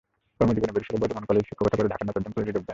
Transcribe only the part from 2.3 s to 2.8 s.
কলেজে যোগ দেন।